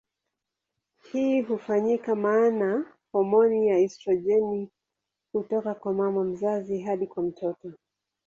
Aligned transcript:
Hii 1.11 1.41
hufanyika 1.41 2.15
maana 2.15 2.85
homoni 3.11 3.67
ya 3.67 3.77
estrojeni 3.79 4.69
hutoka 5.33 5.73
kwa 5.75 5.93
mama 5.93 6.23
mzazi 6.23 6.79
hadi 6.81 7.07
kwa 7.07 7.23
mtoto. 7.23 7.73